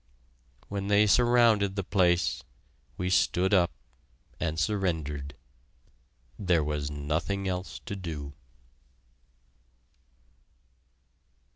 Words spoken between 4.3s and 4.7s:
and